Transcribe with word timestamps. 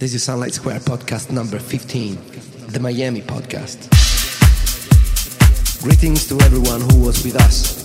This 0.00 0.14
is 0.14 0.22
Sunlight 0.22 0.54
Square 0.54 0.80
podcast 0.80 1.30
number 1.30 1.58
15, 1.58 2.16
the 2.68 2.80
Miami 2.80 3.20
podcast. 3.20 3.84
Greetings 5.82 6.26
to 6.28 6.40
everyone 6.40 6.80
who 6.80 7.04
was 7.04 7.22
with 7.22 7.36
us 7.36 7.84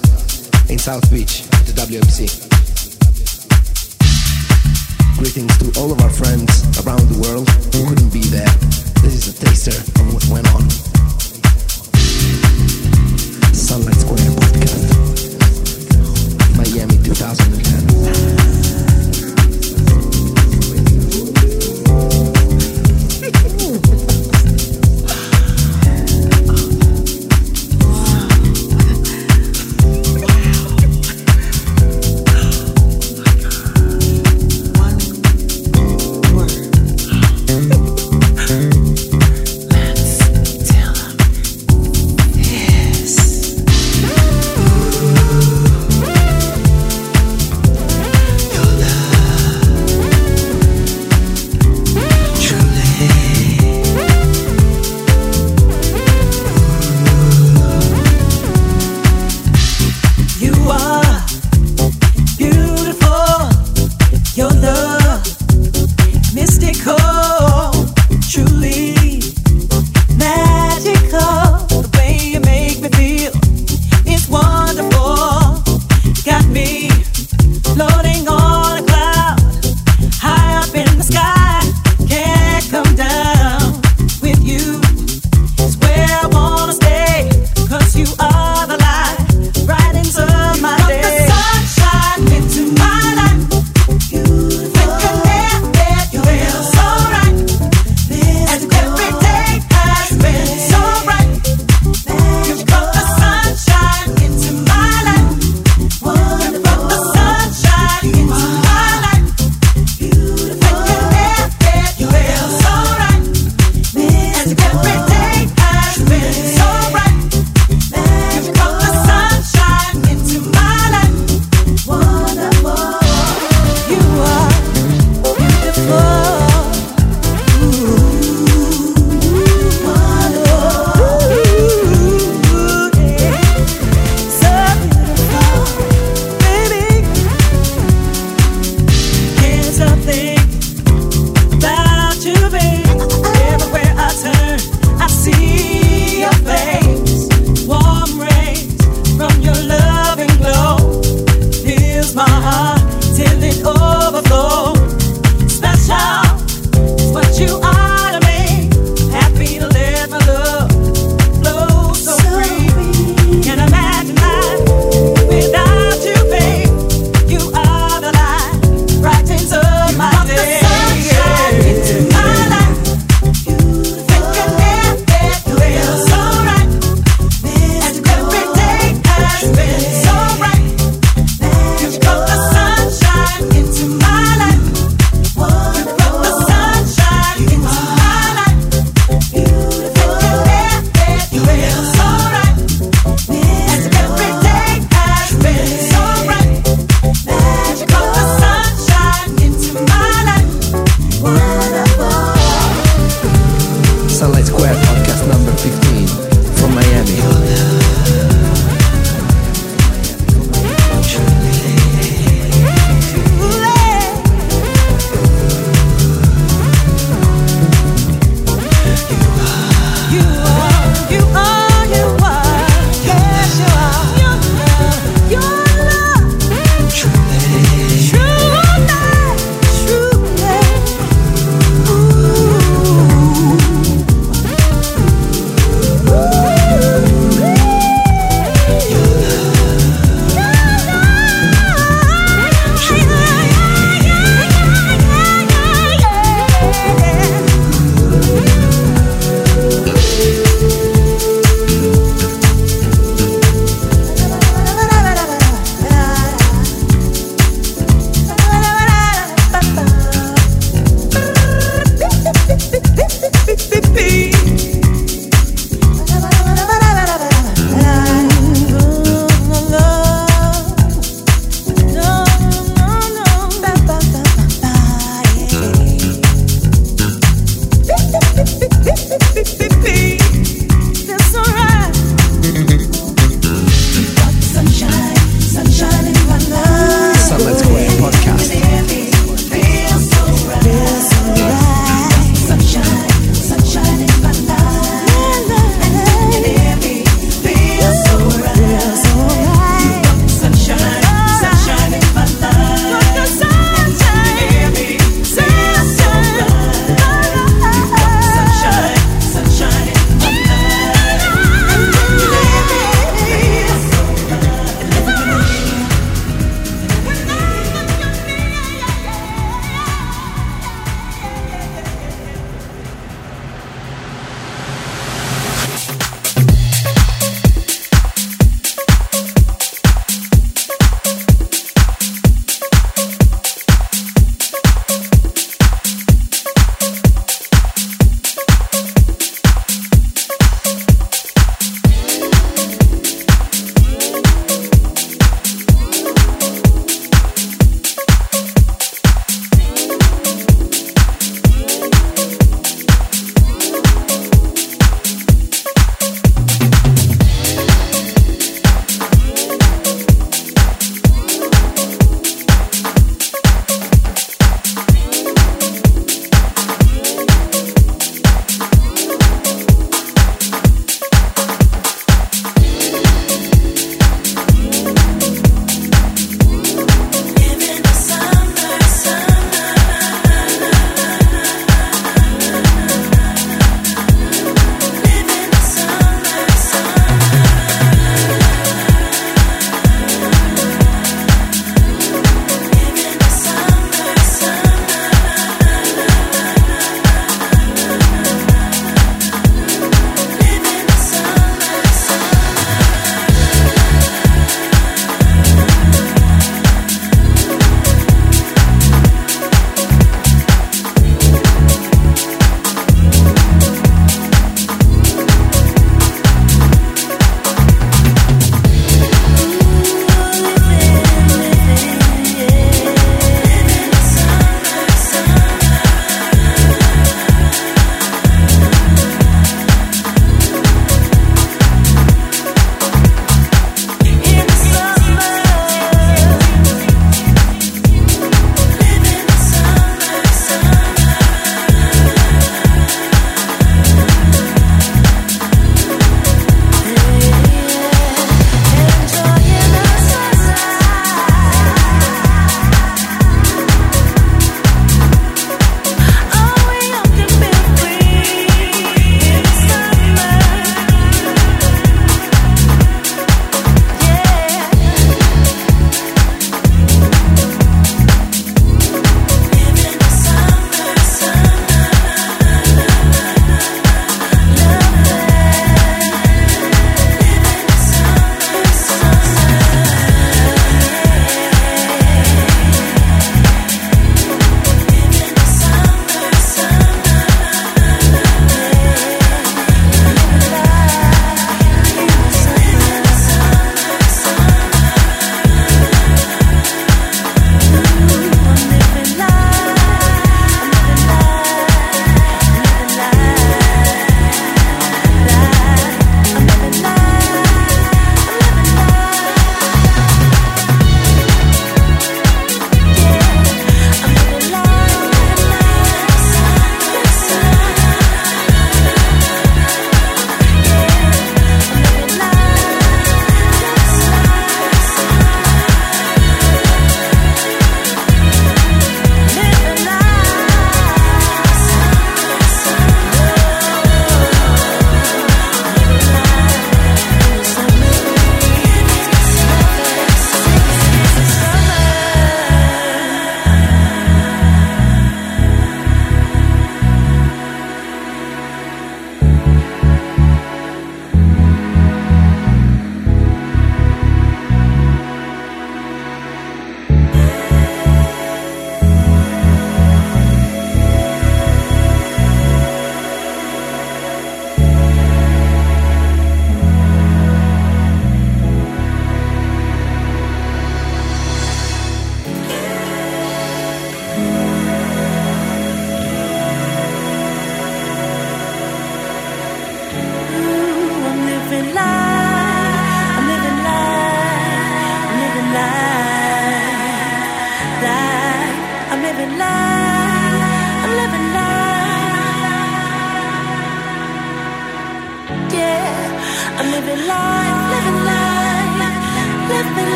in 0.70 0.80
South 0.80 1.12
Beach 1.12 1.44
at 1.60 1.68
the 1.68 1.74
WMC. 1.76 2.32
Greetings 5.20 5.58
to 5.60 5.78
all 5.78 5.92
of 5.92 6.00
our 6.00 6.10
friends 6.10 6.64
around 6.88 7.04
the 7.12 7.20
world 7.20 7.50
who 7.76 7.90
couldn't 7.90 8.14
be 8.14 8.24
there. 8.32 8.48
This 9.04 9.28
is 9.28 9.36
a 9.36 9.46
taster 9.46 9.76
of 10.00 10.14
what 10.14 10.26
went 10.32 10.48
on. 10.56 10.70
Sunlight 13.52 14.00
Square 14.00 14.32
podcast, 14.40 14.88
Miami 16.56 16.96
2010. 17.04 18.65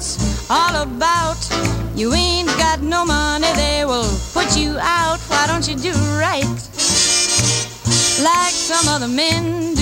it's 0.00 0.50
all 0.50 0.82
about. 0.82 1.36
You 1.94 2.14
ain't 2.14 2.48
got 2.56 2.80
no 2.80 3.04
money, 3.04 3.52
they 3.54 3.84
will 3.84 4.10
put 4.32 4.56
you 4.56 4.78
out. 4.80 5.18
Why 5.28 5.46
don't 5.46 5.68
you 5.68 5.76
do 5.76 5.92
right 6.16 6.48
like 8.24 8.52
some 8.52 8.88
other 8.88 9.08
men 9.08 9.74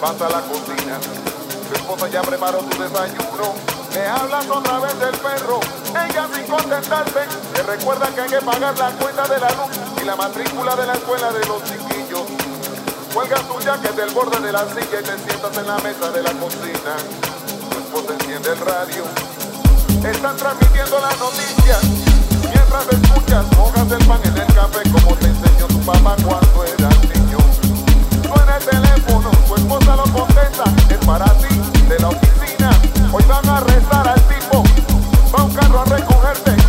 vas 0.00 0.20
a 0.20 0.28
la 0.30 0.40
cocina. 0.40 0.98
Tu 1.68 1.74
esposa 1.74 2.08
ya 2.08 2.22
preparó 2.22 2.58
tu 2.58 2.82
desayuno. 2.82 3.54
Me 3.94 4.06
hablas 4.06 4.48
otra 4.48 4.78
vez 4.80 4.98
del 4.98 5.16
perro. 5.18 5.60
Ella 5.90 6.28
sin 6.32 6.44
contentarte 6.46 7.20
te 7.54 7.62
recuerda 7.62 8.06
que 8.14 8.20
hay 8.22 8.28
que 8.28 8.40
pagar 8.40 8.78
la 8.78 8.90
cuenta 8.92 9.28
de 9.28 9.40
la 9.40 9.50
luz 9.50 9.70
y 10.00 10.04
la 10.04 10.16
matrícula 10.16 10.74
de 10.76 10.86
la 10.86 10.94
escuela 10.94 11.32
de 11.32 11.46
los 11.46 11.62
chiquillos. 11.64 12.22
Cuelga 13.12 13.36
tuya 13.42 13.78
que 13.82 13.92
del 13.92 14.10
borde 14.10 14.40
de 14.40 14.52
la 14.52 14.64
silla 14.66 15.00
y 15.00 15.04
te 15.04 15.18
sientas 15.18 15.56
en 15.56 15.66
la 15.66 15.78
mesa 15.78 16.10
de 16.10 16.22
la 16.22 16.32
cocina. 16.32 16.94
Tu 17.70 17.78
esposa 17.78 18.14
enciende 18.14 18.52
el 18.52 18.58
radio. 18.58 19.04
Están 20.04 20.36
transmitiendo 20.36 21.00
las 21.00 21.18
noticias. 21.18 21.82
Mientras 22.42 22.86
escuchas, 22.88 23.44
mojas 23.56 23.90
el 23.90 24.06
pan 24.06 24.20
en 24.24 24.38
el 24.38 24.54
café 24.54 24.82
como 24.90 25.14
te 25.16 25.26
enseñó 25.26 25.66
tu 25.66 25.80
papá 25.80 26.16
cuando 26.22 26.64
era 26.64 26.89
teléfono, 28.60 29.30
tu 29.46 29.54
esposa 29.54 29.96
lo 29.96 30.04
contesta, 30.12 30.64
es 30.88 31.06
para 31.06 31.26
ti, 31.38 31.54
de 31.88 31.98
la 31.98 32.08
oficina. 32.08 32.70
Hoy 33.12 33.24
van 33.28 33.48
a 33.48 33.58
arrestar 33.58 34.08
al 34.08 34.20
tipo, 34.22 34.62
va 35.34 35.44
un 35.44 35.54
carro 35.54 35.80
a 35.80 35.84
recogerte. 35.84 36.59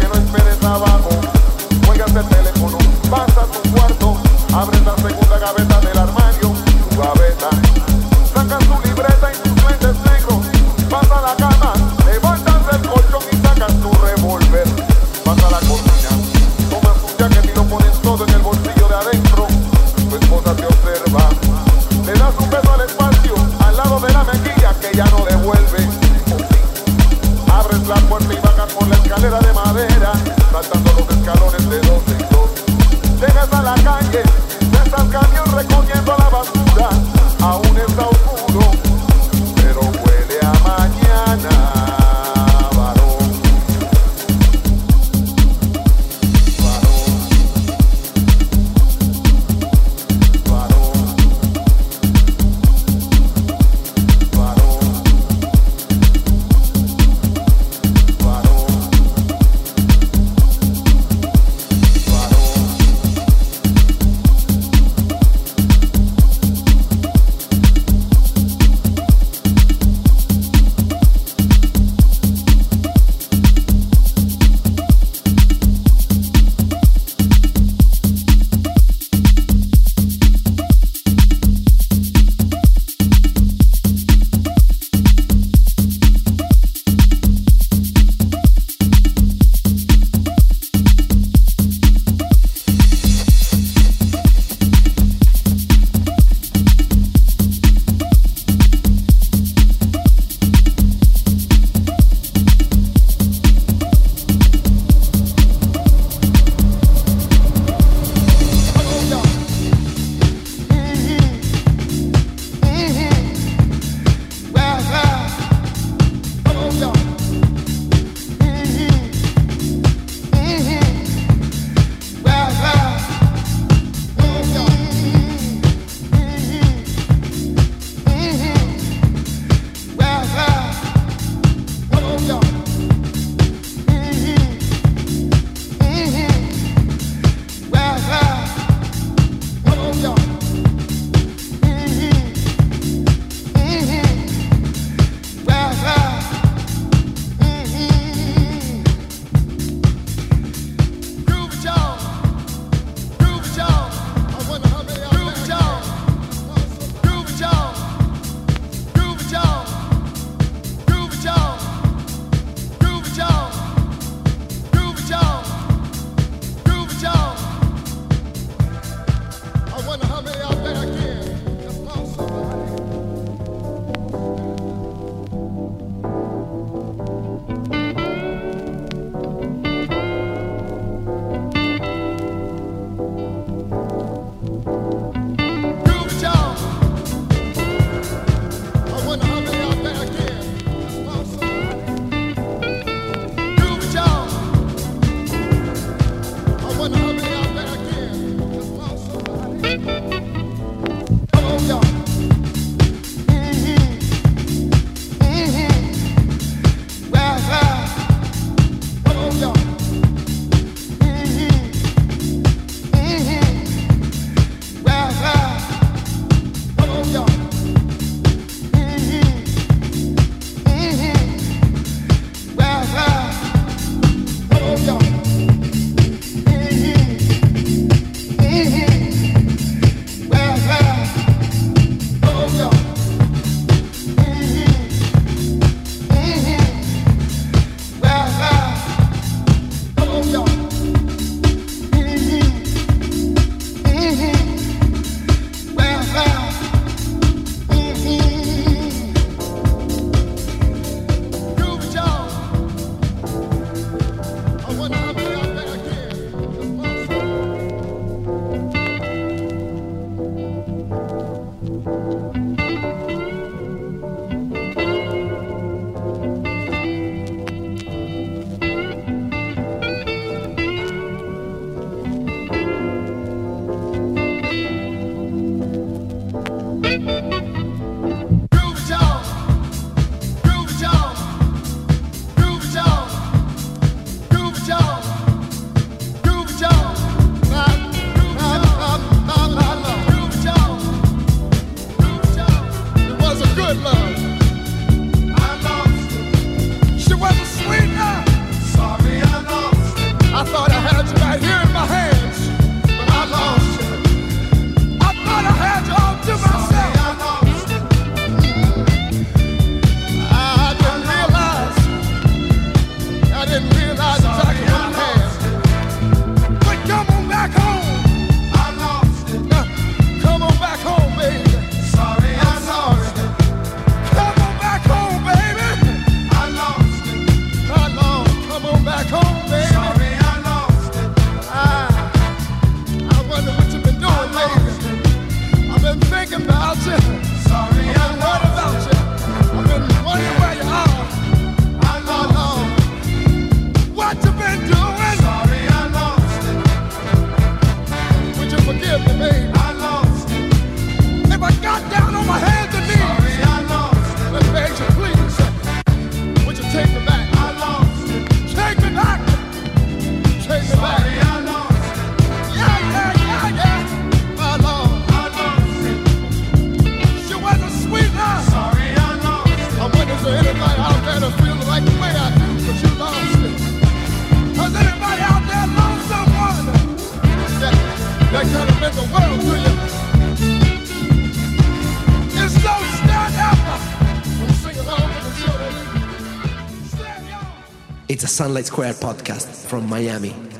Sunlight 388.31 388.67
Square 388.67 388.93
podcast 388.93 389.67
from 389.67 389.89
Miami. 389.89 390.50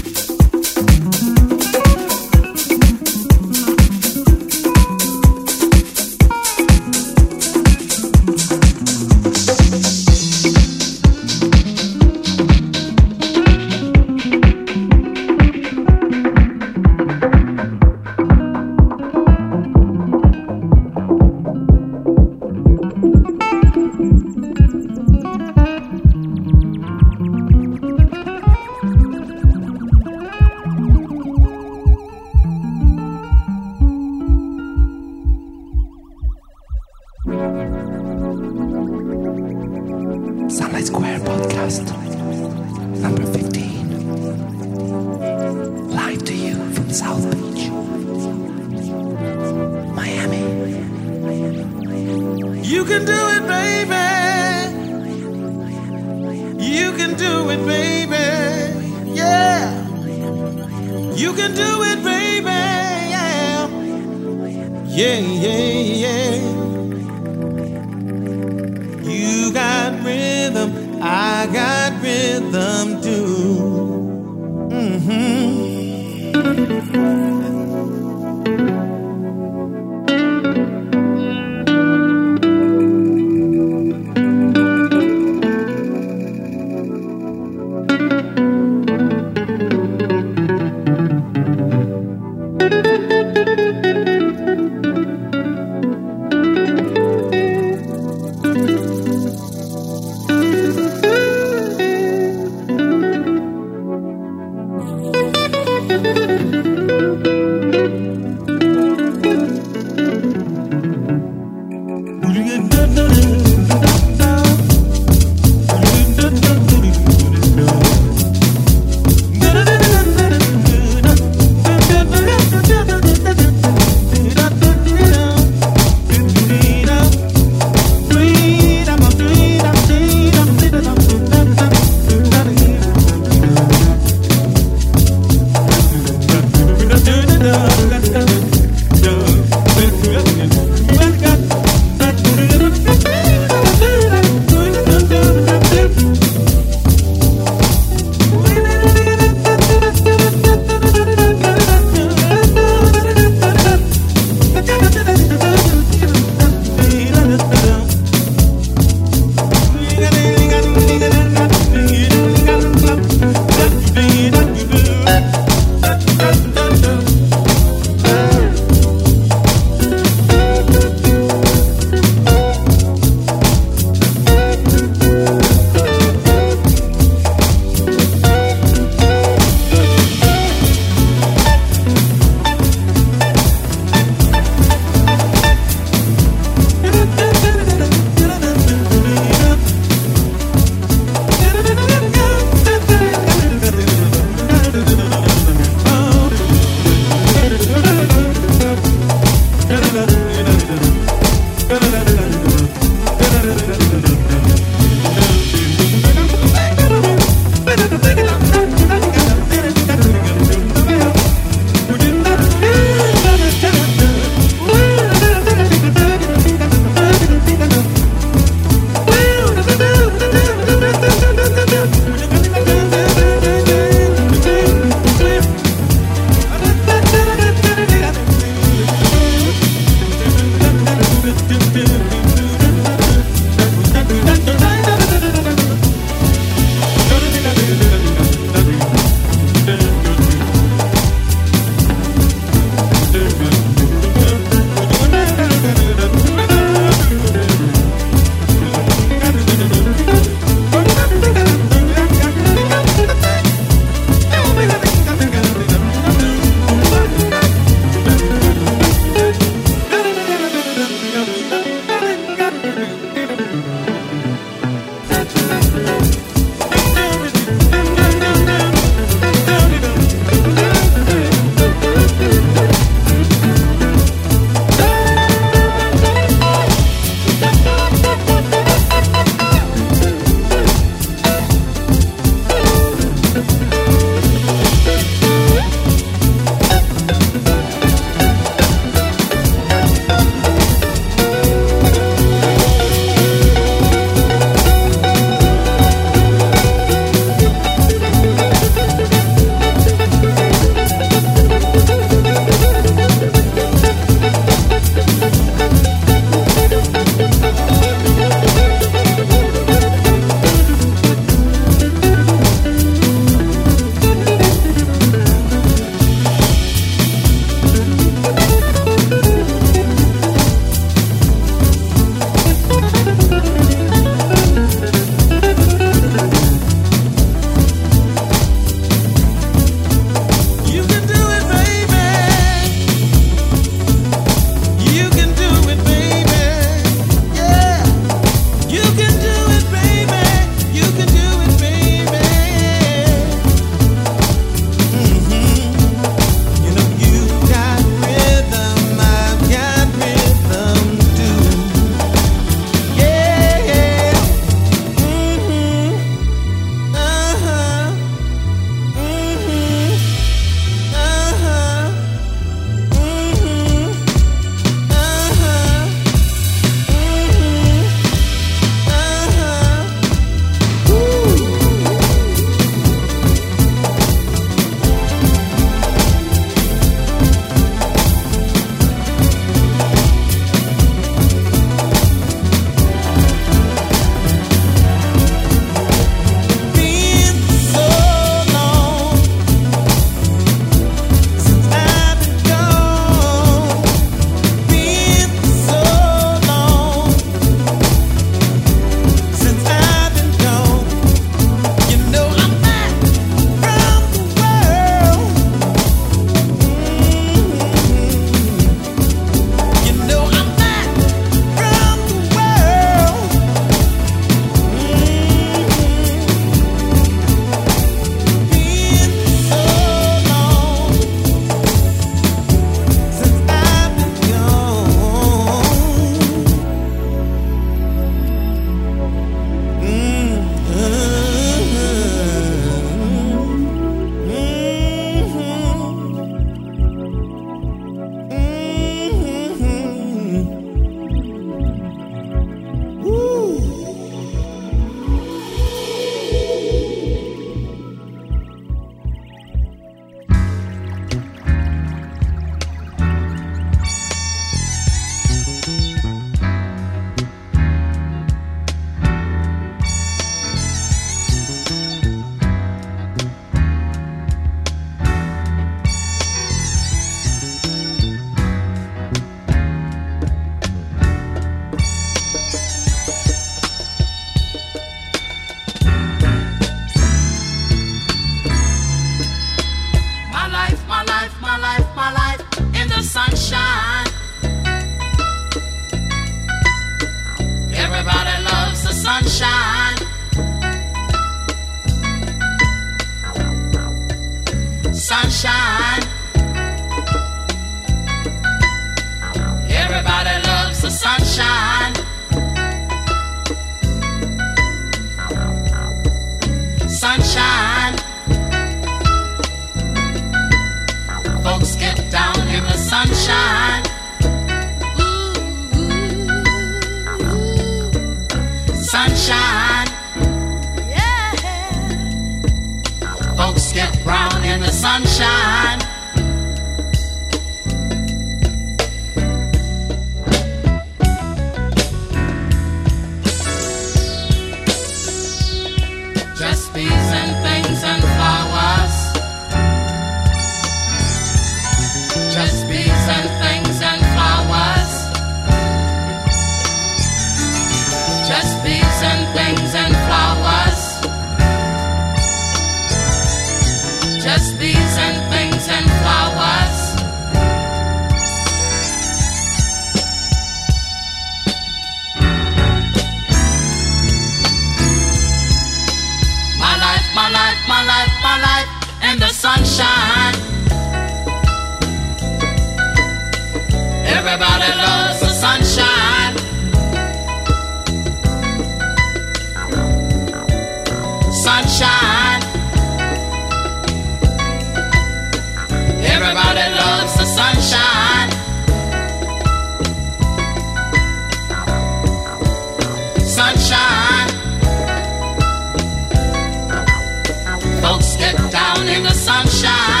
Sunshine. 599.51 600.00